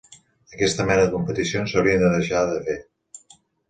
[0.55, 2.83] Aquesta mena de competicions s'haurien de deixar de fer.